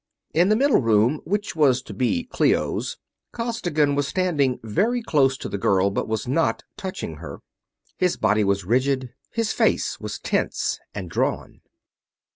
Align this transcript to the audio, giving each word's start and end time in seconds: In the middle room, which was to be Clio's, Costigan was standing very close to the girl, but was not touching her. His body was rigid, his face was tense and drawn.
In 0.33 0.49
the 0.49 0.55
middle 0.55 0.81
room, 0.81 1.21
which 1.25 1.55
was 1.55 1.83
to 1.83 1.93
be 1.93 2.23
Clio's, 2.23 2.97
Costigan 3.33 3.93
was 3.93 4.07
standing 4.07 4.59
very 4.63 5.03
close 5.03 5.37
to 5.37 5.47
the 5.47 5.59
girl, 5.59 5.91
but 5.91 6.07
was 6.07 6.27
not 6.27 6.63
touching 6.75 7.17
her. 7.17 7.41
His 7.99 8.17
body 8.17 8.43
was 8.43 8.65
rigid, 8.65 9.11
his 9.29 9.53
face 9.53 9.99
was 9.99 10.17
tense 10.17 10.79
and 10.95 11.07
drawn. 11.07 11.61